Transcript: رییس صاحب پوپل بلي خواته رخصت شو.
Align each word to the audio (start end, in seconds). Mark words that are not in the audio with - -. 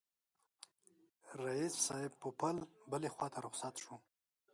رییس 1.43 1.75
صاحب 1.87 2.11
پوپل 2.21 2.55
بلي 2.91 3.09
خواته 3.15 3.39
رخصت 3.47 3.73
شو. 3.83 3.95